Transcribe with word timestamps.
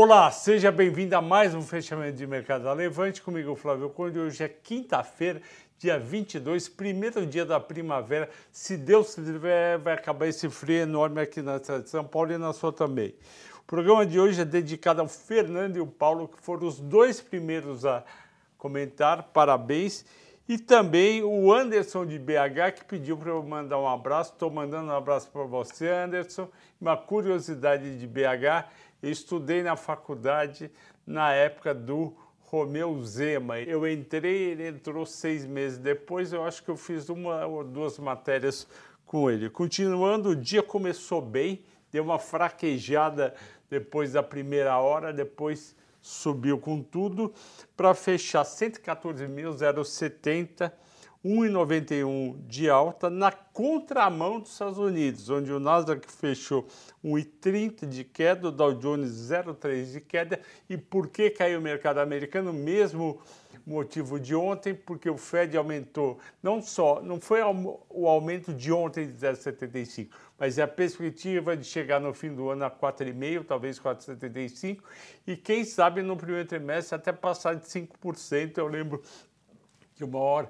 Olá, 0.00 0.30
seja 0.30 0.70
bem-vindo 0.70 1.16
a 1.16 1.20
mais 1.20 1.56
um 1.56 1.60
fechamento 1.60 2.16
de 2.16 2.24
mercado 2.24 2.62
da 2.62 2.72
Levante. 2.72 3.20
Comigo, 3.20 3.56
Flávio 3.56 3.90
Conde. 3.90 4.16
Hoje 4.16 4.44
é 4.44 4.48
quinta-feira, 4.48 5.42
dia 5.76 5.98
22, 5.98 6.68
primeiro 6.68 7.26
dia 7.26 7.44
da 7.44 7.58
primavera. 7.58 8.30
Se 8.52 8.76
Deus 8.76 9.16
quiser, 9.16 9.76
vai 9.78 9.94
acabar 9.94 10.28
esse 10.28 10.48
frio 10.48 10.82
enorme 10.82 11.20
aqui 11.20 11.42
na 11.42 11.58
cidade 11.58 11.82
de 11.82 11.90
São 11.90 12.04
Paulo 12.04 12.32
e 12.32 12.38
na 12.38 12.52
sua 12.52 12.72
também. 12.72 13.12
O 13.58 13.64
programa 13.66 14.06
de 14.06 14.20
hoje 14.20 14.40
é 14.40 14.44
dedicado 14.44 15.00
ao 15.00 15.08
Fernando 15.08 15.78
e 15.78 15.80
ao 15.80 15.86
Paulo, 15.88 16.28
que 16.28 16.40
foram 16.40 16.68
os 16.68 16.78
dois 16.78 17.20
primeiros 17.20 17.84
a 17.84 18.04
comentar. 18.56 19.24
Parabéns. 19.32 20.04
E 20.48 20.56
também 20.56 21.22
o 21.22 21.52
Anderson 21.52 22.06
de 22.06 22.18
BH, 22.18 22.72
que 22.76 22.84
pediu 22.86 23.18
para 23.18 23.28
eu 23.28 23.42
mandar 23.42 23.78
um 23.78 23.86
abraço. 23.86 24.32
Estou 24.32 24.50
mandando 24.50 24.88
um 24.88 24.96
abraço 24.96 25.30
para 25.30 25.42
você, 25.42 25.90
Anderson. 25.90 26.48
Uma 26.80 26.96
curiosidade 26.96 27.98
de 27.98 28.06
BH, 28.06 28.66
eu 29.02 29.10
estudei 29.10 29.62
na 29.62 29.76
faculdade 29.76 30.70
na 31.06 31.34
época 31.34 31.74
do 31.74 32.16
Romeu 32.40 32.98
Zema. 33.04 33.60
Eu 33.60 33.86
entrei, 33.86 34.52
ele 34.52 34.68
entrou 34.68 35.04
seis 35.04 35.44
meses 35.44 35.76
depois. 35.76 36.32
Eu 36.32 36.42
acho 36.42 36.64
que 36.64 36.70
eu 36.70 36.78
fiz 36.78 37.10
uma 37.10 37.44
ou 37.44 37.62
duas 37.62 37.98
matérias 37.98 38.66
com 39.04 39.30
ele. 39.30 39.50
Continuando, 39.50 40.30
o 40.30 40.36
dia 40.36 40.62
começou 40.62 41.20
bem, 41.20 41.62
deu 41.92 42.02
uma 42.02 42.18
fraquejada 42.18 43.34
depois 43.68 44.14
da 44.14 44.22
primeira 44.22 44.78
hora, 44.78 45.12
depois 45.12 45.76
subiu 46.00 46.58
com 46.58 46.82
tudo. 46.82 47.32
Para 47.76 47.94
fechar 47.94 48.44
114.070, 48.44 50.72
1,91 51.24 52.46
de 52.46 52.70
alta 52.70 53.10
na 53.10 53.32
contramão 53.32 54.40
dos 54.40 54.52
Estados 54.52 54.78
Unidos, 54.78 55.28
onde 55.28 55.52
o 55.52 55.58
Nasdaq 55.58 56.10
fechou 56.10 56.66
1,30 57.04 57.86
de 57.86 58.04
queda, 58.04 58.48
o 58.48 58.52
Dow 58.52 58.72
Jones 58.74 59.10
0,3 59.10 59.92
de 59.92 60.00
queda. 60.00 60.40
E 60.68 60.76
por 60.76 61.08
que 61.08 61.30
caiu 61.30 61.58
o 61.58 61.62
mercado 61.62 61.98
americano? 61.98 62.52
Mesmo 62.52 63.20
motivo 63.66 64.18
de 64.18 64.34
ontem, 64.34 64.74
porque 64.74 65.10
o 65.10 65.18
Fed 65.18 65.54
aumentou, 65.56 66.18
não 66.42 66.62
só, 66.62 67.02
não 67.02 67.20
foi 67.20 67.40
o 67.42 68.08
aumento 68.08 68.54
de 68.54 68.72
ontem 68.72 69.06
de 69.06 69.12
0,75, 69.12 70.08
mas 70.38 70.56
é 70.56 70.62
a 70.62 70.68
perspectiva 70.68 71.54
de 71.54 71.64
chegar 71.64 72.00
no 72.00 72.14
fim 72.14 72.34
do 72.34 72.48
ano 72.48 72.64
a 72.64 72.70
4,5, 72.70 73.44
talvez 73.44 73.78
4,75, 73.78 74.78
e 75.26 75.36
quem 75.36 75.64
sabe 75.64 76.00
no 76.00 76.16
primeiro 76.16 76.48
trimestre 76.48 76.94
até 76.94 77.12
passar 77.12 77.56
de 77.56 77.66
5%. 77.66 78.56
Eu 78.56 78.68
lembro 78.68 79.02
que 79.94 80.02
o 80.02 80.08
maior 80.08 80.48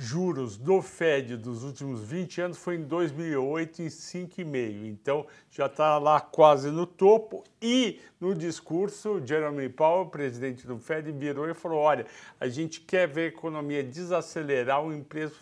juros 0.00 0.56
do 0.56 0.80
Fed 0.80 1.36
dos 1.36 1.62
últimos 1.62 2.02
20 2.02 2.40
anos 2.40 2.58
foi 2.58 2.76
em 2.76 2.84
2008 2.84 3.82
em 3.82 3.86
5,5. 3.88 4.86
Então 4.86 5.26
já 5.50 5.66
está 5.66 5.98
lá 5.98 6.18
quase 6.18 6.70
no 6.70 6.86
topo. 6.86 7.44
E 7.60 8.00
no 8.18 8.34
discurso, 8.34 9.20
Jeremy 9.22 9.68
Powell, 9.68 10.06
presidente 10.06 10.66
do 10.66 10.78
Fed, 10.78 11.12
virou 11.12 11.46
e 11.50 11.52
falou: 11.52 11.80
olha, 11.80 12.06
a 12.40 12.48
gente 12.48 12.80
quer 12.80 13.06
ver 13.06 13.24
a 13.24 13.26
economia 13.26 13.84
desacelerar, 13.84 14.82
o 14.82 14.90
emprego, 14.90 15.34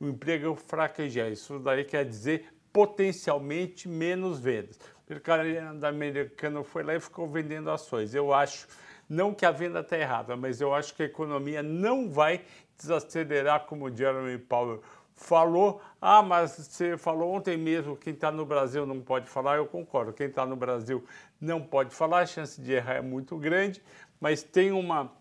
o 0.00 0.08
emprego 0.08 0.56
fraquejar. 0.56 1.30
Isso 1.30 1.60
daí 1.60 1.84
quer 1.84 2.04
dizer 2.04 2.52
potencialmente 2.72 3.88
menos 3.88 4.40
vendas. 4.40 4.76
O 5.06 5.12
mercado 5.12 5.42
americano 5.86 6.64
foi 6.64 6.82
lá 6.82 6.96
e 6.96 7.00
ficou 7.00 7.28
vendendo 7.28 7.70
ações. 7.70 8.12
Eu 8.12 8.34
acho 8.34 8.66
não 9.08 9.34
que 9.34 9.44
a 9.44 9.50
venda 9.50 9.80
está 9.80 9.98
errada, 9.98 10.36
mas 10.36 10.60
eu 10.60 10.74
acho 10.74 10.94
que 10.94 11.02
a 11.02 11.06
economia 11.06 11.62
não 11.62 12.10
vai 12.10 12.42
desacelerar, 12.78 13.66
como 13.66 13.86
o 13.86 13.96
Jeremy 13.96 14.38
Powell 14.38 14.82
falou. 15.14 15.80
Ah, 16.00 16.22
mas 16.22 16.52
você 16.52 16.96
falou 16.96 17.32
ontem 17.34 17.56
mesmo, 17.56 17.96
quem 17.96 18.12
está 18.12 18.30
no 18.30 18.44
Brasil 18.44 18.84
não 18.84 19.00
pode 19.00 19.28
falar. 19.28 19.56
Eu 19.56 19.66
concordo, 19.66 20.12
quem 20.12 20.26
está 20.26 20.44
no 20.44 20.56
Brasil 20.56 21.04
não 21.40 21.60
pode 21.62 21.94
falar, 21.94 22.20
a 22.20 22.26
chance 22.26 22.60
de 22.60 22.72
errar 22.72 22.94
é 22.94 23.02
muito 23.02 23.36
grande, 23.36 23.82
mas 24.20 24.42
tem 24.42 24.72
uma, 24.72 25.12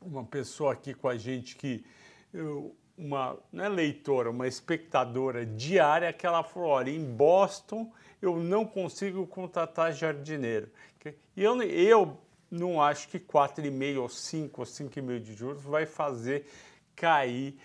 uma 0.00 0.24
pessoa 0.24 0.72
aqui 0.72 0.94
com 0.94 1.08
a 1.08 1.16
gente 1.16 1.56
que. 1.56 1.84
uma 2.96 3.36
não 3.52 3.64
é 3.64 3.68
leitora, 3.68 4.30
uma 4.30 4.46
espectadora 4.46 5.44
diária 5.46 6.12
que 6.12 6.26
ela 6.26 6.42
falou: 6.42 6.70
olha, 6.70 6.90
em 6.90 7.04
Boston 7.04 7.90
eu 8.20 8.36
não 8.36 8.64
consigo 8.64 9.26
contratar 9.26 9.92
jardineiro. 9.92 10.68
E 11.36 11.42
eu, 11.42 11.60
eu 11.62 12.18
não 12.50 12.80
acho 12.80 13.08
que 13.08 13.18
4,5 13.18 14.00
ou 14.00 14.08
5 14.08 14.60
ou 14.60 14.66
5,5 14.66 15.20
de 15.20 15.34
juros 15.34 15.62
vai 15.62 15.86
fazer 15.86 16.46
cair 16.94 17.56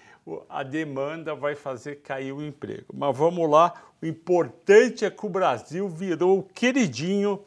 a 0.49 0.63
demanda, 0.63 1.33
vai 1.33 1.55
fazer 1.55 1.97
cair 1.97 2.31
o 2.31 2.45
emprego. 2.45 2.93
Mas 2.93 3.17
vamos 3.17 3.49
lá, 3.49 3.73
o 4.01 4.05
importante 4.05 5.05
é 5.05 5.09
que 5.09 5.25
o 5.25 5.29
Brasil 5.29 5.87
virou 5.89 6.39
o 6.39 6.43
queridinho 6.43 7.43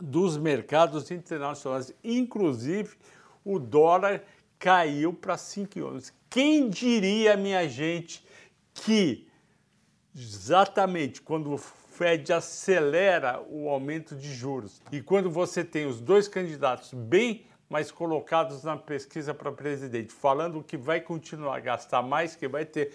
dos 0.00 0.36
mercados 0.36 1.10
internacionais, 1.10 1.94
inclusive 2.02 2.96
o 3.44 3.58
dólar 3.58 4.22
caiu 4.58 5.12
para 5.12 5.36
5,11. 5.36 6.12
Quem 6.30 6.68
diria, 6.68 7.36
minha 7.36 7.68
gente, 7.68 8.24
que 8.74 9.28
exatamente 10.14 11.20
quando 11.20 11.58
Fed 11.92 12.32
acelera 12.32 13.44
o 13.50 13.68
aumento 13.68 14.16
de 14.16 14.32
juros. 14.32 14.80
E 14.90 15.02
quando 15.02 15.30
você 15.30 15.62
tem 15.62 15.86
os 15.86 16.00
dois 16.00 16.26
candidatos 16.26 16.94
bem 16.94 17.44
mais 17.68 17.90
colocados 17.90 18.64
na 18.64 18.76
pesquisa 18.76 19.32
para 19.34 19.52
presidente, 19.52 20.12
falando 20.12 20.62
que 20.62 20.76
vai 20.76 21.00
continuar 21.00 21.56
a 21.56 21.60
gastar 21.60 22.02
mais, 22.02 22.34
que 22.34 22.48
vai 22.48 22.64
ter 22.64 22.92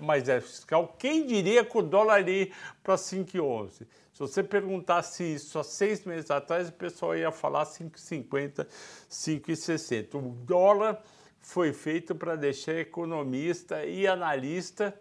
mais 0.00 0.22
déficit 0.22 0.56
fiscal, 0.56 0.94
quem 0.98 1.26
diria 1.26 1.64
que 1.64 1.76
o 1.76 1.82
dólar 1.82 2.28
ia 2.28 2.50
para 2.82 2.94
5,11? 2.94 3.86
Se 4.12 4.20
você 4.20 4.42
perguntasse 4.42 5.24
isso 5.34 5.58
há 5.58 5.64
seis 5.64 6.04
meses 6.04 6.30
atrás, 6.30 6.68
o 6.68 6.72
pessoal 6.72 7.16
ia 7.16 7.32
falar 7.32 7.64
5,50, 7.64 8.66
5,60. 9.10 10.14
O 10.14 10.30
dólar 10.30 11.02
foi 11.40 11.72
feito 11.72 12.14
para 12.14 12.36
deixar 12.36 12.74
economista 12.74 13.84
e 13.84 14.06
analista 14.06 14.94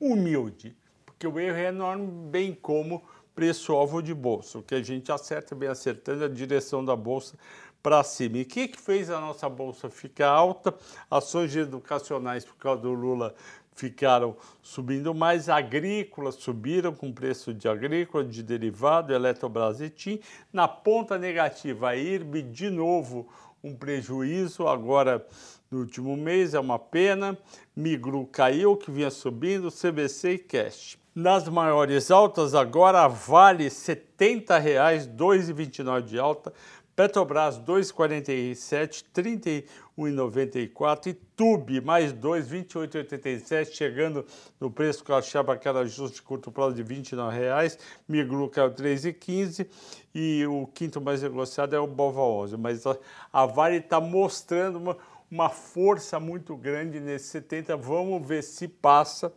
humilde 0.00 0.74
porque 1.18 1.26
o 1.26 1.40
erro 1.40 1.56
é 1.56 1.66
enorme, 1.66 2.06
bem 2.30 2.54
como 2.54 3.02
preço-alvo 3.34 4.00
de 4.00 4.14
bolsa. 4.14 4.60
O 4.60 4.62
que 4.62 4.76
a 4.76 4.82
gente 4.82 5.10
acerta, 5.10 5.52
bem 5.52 5.68
acertando, 5.68 6.22
é 6.22 6.26
a 6.26 6.30
direção 6.30 6.84
da 6.84 6.94
bolsa 6.94 7.36
para 7.82 8.04
cima. 8.04 8.38
E 8.38 8.42
o 8.42 8.46
que, 8.46 8.68
que 8.68 8.80
fez 8.80 9.10
a 9.10 9.20
nossa 9.20 9.48
bolsa 9.48 9.90
ficar 9.90 10.28
alta? 10.28 10.72
Ações 11.10 11.56
educacionais 11.56 12.44
por 12.44 12.54
causa 12.54 12.82
do 12.82 12.92
Lula 12.92 13.34
ficaram 13.74 14.36
subindo 14.62 15.12
mais, 15.12 15.48
agrícolas 15.48 16.36
subiram 16.36 16.94
com 16.94 17.12
preço 17.12 17.52
de 17.52 17.68
agrícola, 17.68 18.24
de 18.24 18.40
derivado, 18.40 19.12
Eletrobras 19.12 19.80
e 19.80 19.90
TIM. 19.90 20.20
Na 20.52 20.68
ponta 20.68 21.18
negativa, 21.18 21.88
a 21.88 21.96
IRB 21.96 22.42
de 22.42 22.70
novo 22.70 23.28
um 23.62 23.74
prejuízo 23.74 24.68
agora 24.68 25.26
no 25.70 25.80
último 25.80 26.16
mês, 26.16 26.54
é 26.54 26.60
uma 26.60 26.78
pena. 26.78 27.36
Migru 27.76 28.26
caiu, 28.26 28.76
que 28.76 28.90
vinha 28.90 29.10
subindo, 29.10 29.70
CBC 29.70 30.32
e 30.32 30.38
Cash. 30.38 30.98
Nas 31.20 31.48
maiores 31.48 32.12
altas, 32.12 32.54
agora 32.54 33.08
Vale 33.08 33.64
R$ 33.64 33.70
70,00, 33.70 35.16
2,29 35.16 36.02
de 36.02 36.16
alta. 36.16 36.52
Petrobras 36.94 37.58
2,47, 37.58 39.04
31,94 39.12 41.08
e 41.08 41.14
Tube 41.14 41.80
mais 41.80 42.12
2, 42.12 42.48
28,87, 42.48 43.72
chegando 43.72 44.24
no 44.60 44.70
preço 44.70 45.02
que 45.02 45.10
eu 45.10 45.16
achava 45.16 45.56
que 45.56 45.66
era 45.66 45.84
justo 45.84 46.14
de 46.14 46.22
curto 46.22 46.52
prazo 46.52 46.76
de 46.76 46.82
R$ 46.84 47.00
29,00. 47.00 47.76
Migru 48.08 48.48
caiu 48.48 48.70
3,15 48.70 49.66
e 50.14 50.46
o 50.46 50.68
quinto 50.68 51.00
mais 51.00 51.20
negociado 51.20 51.74
é 51.74 51.80
o 51.80 51.86
Bova 51.88 52.20
11. 52.20 52.56
Mas 52.56 52.86
a, 52.86 52.96
a 53.32 53.44
Vale 53.44 53.78
está 53.78 54.00
mostrando 54.00 54.76
uma, 54.76 54.96
uma 55.28 55.48
força 55.48 56.20
muito 56.20 56.56
grande 56.56 57.00
nesse 57.00 57.26
70. 57.30 57.76
Vamos 57.76 58.24
ver 58.24 58.44
se 58.44 58.68
passa. 58.68 59.32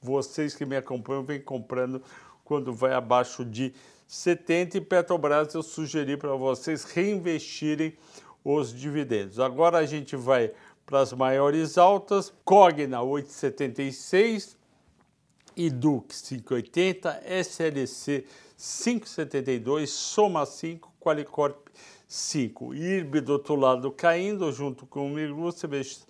Vocês 0.00 0.54
que 0.54 0.64
me 0.64 0.76
acompanham 0.76 1.22
vêm 1.22 1.40
comprando 1.40 2.02
quando 2.44 2.72
vai 2.72 2.92
abaixo 2.92 3.44
de 3.44 3.74
70 4.06 4.78
e 4.78 4.80
Petrobras 4.80 5.54
eu 5.54 5.62
sugeri 5.62 6.16
para 6.16 6.34
vocês 6.34 6.84
reinvestirem 6.84 7.96
os 8.42 8.74
dividendos. 8.74 9.38
Agora 9.38 9.78
a 9.78 9.86
gente 9.86 10.16
vai 10.16 10.52
para 10.86 11.00
as 11.00 11.12
maiores 11.12 11.78
altas, 11.78 12.32
Cogna 12.44 12.98
8,76, 12.98 14.56
Duque 15.74 16.14
5,80, 16.14 17.22
SLC 17.24 18.24
5,72, 18.58 19.86
Soma 19.86 20.44
5, 20.46 20.92
Qualicorp 20.98 21.68
5. 22.08 22.74
IRB 22.74 23.20
do 23.20 23.32
outro 23.34 23.54
lado 23.54 23.92
caindo 23.92 24.50
junto 24.50 24.86
com 24.86 25.12
o 25.12 25.52
CBC 25.52 26.00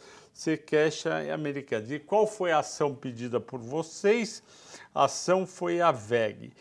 Queixa 0.67 1.23
e 1.25 1.31
Americanas. 1.31 1.91
E 1.91 1.99
qual 1.99 2.27
foi 2.27 2.53
a 2.53 2.61
ação 2.61 2.94
pedida 2.94 3.41
por 3.41 3.61
vocês? 3.61 4.43
A 4.94 5.05
ação 5.05 5.47
foi 5.47 5.81
a 5.81 5.91
VEG. 5.93 6.53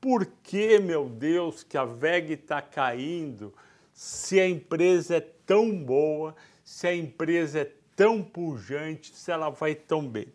Por 0.00 0.26
que, 0.42 0.78
meu 0.78 1.08
Deus, 1.08 1.62
que 1.62 1.76
a 1.76 1.84
VEG 1.84 2.34
está 2.34 2.62
caindo 2.62 3.52
se 3.92 4.38
a 4.38 4.48
empresa 4.48 5.16
é 5.16 5.20
tão 5.20 5.76
boa, 5.76 6.36
se 6.64 6.86
a 6.86 6.94
empresa 6.94 7.60
é 7.60 7.72
tão 7.96 8.22
pujante, 8.22 9.14
se 9.14 9.30
ela 9.32 9.50
vai 9.50 9.74
tão 9.74 10.06
bem? 10.06 10.28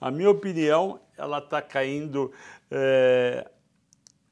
Na 0.00 0.10
minha 0.10 0.30
opinião, 0.30 1.00
ela 1.16 1.38
está 1.38 1.60
caindo 1.60 2.32
é, 2.70 3.48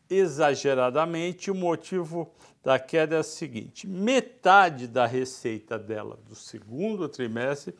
exageradamente. 0.08 1.50
O 1.50 1.54
motivo 1.54 2.32
da 2.62 2.78
queda 2.78 3.16
é 3.16 3.18
o 3.20 3.24
seguinte: 3.24 3.86
metade 3.86 4.86
da 4.86 5.06
receita 5.06 5.78
dela 5.78 6.18
do 6.28 6.34
segundo 6.34 7.08
trimestre 7.08 7.74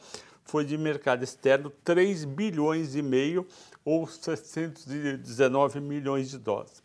foi 0.45 0.65
de 0.65 0.77
mercado 0.77 1.23
externo 1.23 1.71
3 1.85 2.25
bilhões 2.25 2.95
e 2.95 3.03
meio 3.03 3.47
ou 3.85 4.07
619 4.07 5.81
milhões 5.81 6.31
de 6.31 6.39
dólares. 6.39 6.83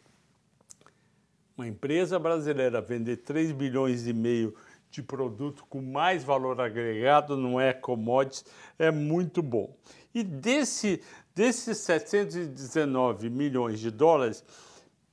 Uma 1.57 1.67
empresa 1.67 2.19
brasileira 2.19 2.81
vender 2.81 3.17
3 3.17 3.53
bilhões 3.53 4.05
e 4.07 4.13
meio 4.13 4.53
de 4.91 5.01
produto 5.01 5.65
com 5.69 5.81
mais 5.81 6.23
valor 6.23 6.59
agregado, 6.61 7.35
não 7.35 7.59
é 7.59 7.73
commodities, 7.73 8.45
é 8.77 8.91
muito 8.91 9.41
bom. 9.41 9.75
E 10.13 10.23
desse, 10.23 11.01
desses 11.33 11.79
719 11.79 13.29
milhões 13.29 13.79
de 13.79 13.91
dólares, 13.91 14.43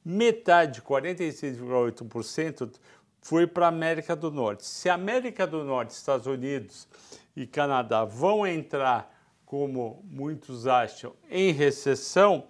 metade, 0.04 0.82
46,8%, 0.82 2.72
foi 3.20 3.46
para 3.46 3.66
a 3.66 3.68
América 3.68 4.16
do 4.16 4.30
Norte. 4.30 4.66
Se 4.66 4.88
a 4.88 4.94
América 4.94 5.46
do 5.46 5.62
Norte, 5.64 5.90
Estados 5.90 6.26
Unidos 6.26 6.88
e 7.36 7.46
Canadá 7.46 8.04
vão 8.04 8.46
entrar, 8.46 9.14
como 9.46 10.04
muitos 10.04 10.66
acham, 10.66 11.14
em 11.30 11.52
recessão, 11.52 12.48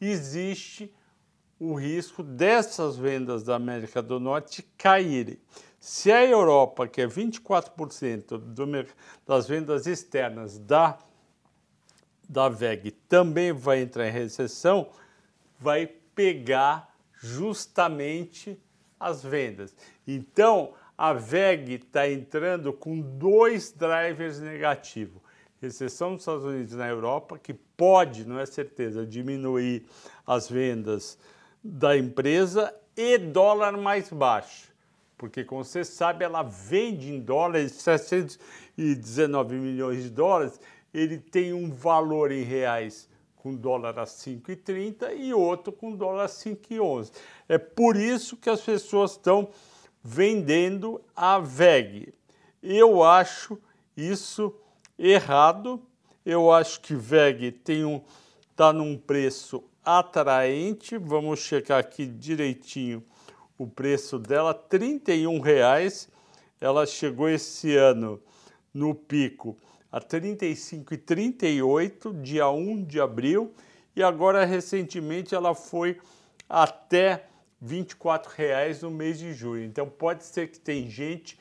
existe 0.00 0.92
o 1.58 1.74
risco 1.74 2.22
dessas 2.22 2.96
vendas 2.96 3.42
da 3.42 3.56
América 3.56 4.02
do 4.02 4.20
Norte 4.20 4.62
caírem. 4.76 5.38
Se 5.80 6.10
a 6.12 6.24
Europa, 6.24 6.86
que 6.86 7.02
é 7.02 7.06
24% 7.06 8.38
do, 8.38 8.86
das 9.26 9.46
vendas 9.46 9.86
externas 9.86 10.58
da, 10.58 10.98
da 12.28 12.48
VEG, 12.48 12.90
também 13.08 13.52
vai 13.52 13.82
entrar 13.82 14.08
em 14.08 14.12
recessão, 14.12 14.90
vai 15.58 15.90
pegar 16.14 16.94
justamente 17.14 18.58
as 18.98 19.22
vendas. 19.22 19.74
Então, 20.06 20.74
a 20.96 21.12
VEG 21.12 21.74
está 21.74 22.08
entrando 22.08 22.72
com 22.72 23.00
dois 23.00 23.72
drivers 23.72 24.38
negativos. 24.40 25.22
Recessão 25.60 26.12
dos 26.12 26.20
Estados 26.20 26.44
Unidos 26.44 26.74
na 26.74 26.88
Europa, 26.88 27.38
que 27.38 27.54
pode, 27.54 28.26
não 28.26 28.38
é 28.38 28.46
certeza, 28.46 29.06
diminuir 29.06 29.86
as 30.26 30.48
vendas 30.48 31.18
da 31.62 31.96
empresa 31.96 32.74
e 32.96 33.18
dólar 33.18 33.76
mais 33.76 34.10
baixo. 34.10 34.72
Porque, 35.16 35.42
como 35.42 35.64
você 35.64 35.84
sabe, 35.84 36.24
ela 36.24 36.42
vende 36.42 37.12
em 37.12 37.20
dólares 37.20 37.72
719 37.72 39.56
milhões 39.56 40.02
de 40.02 40.10
dólares, 40.10 40.60
ele 40.92 41.18
tem 41.18 41.52
um 41.52 41.70
valor 41.70 42.30
em 42.30 42.42
reais 42.42 43.08
com 43.44 43.54
dólar 43.54 43.98
a 43.98 44.04
5,30 44.04 45.14
e 45.18 45.34
outro 45.34 45.70
com 45.70 45.94
dólar 45.94 46.24
a 46.24 46.28
5,11. 46.28 47.12
É 47.46 47.58
por 47.58 47.94
isso 47.94 48.38
que 48.38 48.48
as 48.48 48.62
pessoas 48.62 49.10
estão 49.10 49.50
vendendo 50.02 50.98
a 51.14 51.38
VEG. 51.38 52.14
Eu 52.62 53.02
acho 53.02 53.60
isso 53.94 54.56
errado. 54.98 55.82
Eu 56.24 56.50
acho 56.50 56.80
que 56.80 56.94
VEG 56.94 57.52
tem 57.52 57.84
um 57.84 58.00
está 58.50 58.72
num 58.72 58.96
preço 58.96 59.62
atraente. 59.84 60.96
Vamos 60.96 61.40
checar 61.40 61.78
aqui 61.78 62.06
direitinho 62.06 63.04
o 63.58 63.66
preço 63.66 64.18
dela, 64.18 64.54
31 64.54 65.38
reais. 65.40 66.08
Ela 66.58 66.86
chegou 66.86 67.28
esse 67.28 67.76
ano 67.76 68.22
no 68.72 68.94
pico 68.94 69.54
a 69.94 69.98
R$ 69.98 70.04
35,38, 70.06 72.20
dia 72.20 72.48
1 72.48 72.82
de 72.82 73.00
abril, 73.00 73.54
e 73.94 74.02
agora 74.02 74.44
recentemente 74.44 75.36
ela 75.36 75.54
foi 75.54 76.00
até 76.48 77.28
R$ 77.62 77.84
24,00 77.84 78.82
no 78.82 78.90
mês 78.90 79.20
de 79.20 79.32
julho. 79.32 79.62
Então 79.62 79.88
pode 79.88 80.24
ser 80.24 80.48
que 80.48 80.58
tem 80.58 80.90
gente 80.90 81.38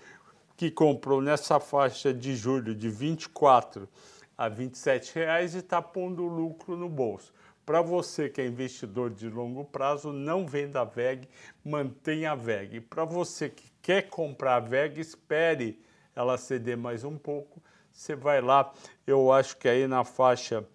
que 0.55 0.69
comprou 0.69 1.19
nessa 1.19 1.59
faixa 1.59 2.13
de 2.13 2.35
julho 2.35 2.75
de 2.75 2.91
24 2.91 3.89
a 4.38 4.47
27 4.47 5.15
reais 5.15 5.55
e 5.55 5.57
está 5.57 5.81
pondo 5.81 6.27
lucro 6.27 6.77
no 6.77 6.88
bolso. 6.88 7.33
Para 7.65 7.81
você 7.81 8.29
que 8.29 8.39
é 8.39 8.45
investidor 8.45 9.09
de 9.09 9.27
longo 9.29 9.65
prazo, 9.65 10.13
não 10.13 10.45
venda 10.45 10.81
a 10.81 10.85
VEG, 10.85 11.27
mantenha 11.65 12.33
a 12.33 12.35
VEG. 12.35 12.81
Para 12.81 13.03
você 13.03 13.50
que 13.50 13.71
quer 13.81 14.11
comprar 14.11 14.57
a 14.57 14.59
VEG, 14.59 15.01
espere 15.01 15.81
ela 16.15 16.38
ceder 16.38 16.77
mais 16.77 17.03
um 17.03 17.17
pouco. 17.17 17.59
Você 17.94 18.16
vai 18.16 18.42
lá, 18.42 18.74
eu 19.06 19.31
acho 19.31 19.56
que 19.56 19.69
aí 19.69 19.88
na 19.88 20.04
faixa 20.04 20.68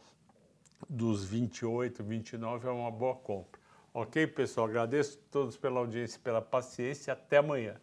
dos 0.88 1.24
28, 1.24 2.02
29 2.02 2.68
é 2.68 2.70
uma 2.70 2.90
boa 2.90 3.16
compra. 3.16 3.60
Ok, 3.92 4.26
pessoal? 4.28 4.68
Agradeço 4.68 5.18
a 5.18 5.32
todos 5.32 5.56
pela 5.56 5.80
audiência, 5.80 6.20
pela 6.22 6.40
paciência. 6.40 7.12
Até 7.12 7.38
amanhã. 7.38 7.74